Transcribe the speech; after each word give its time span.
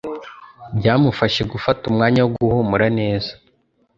Byamufashije 0.77 1.43
gufata 1.53 1.81
umwanya 1.91 2.19
wo 2.23 2.31
guhumura 2.37 2.87
neza. 2.99 3.31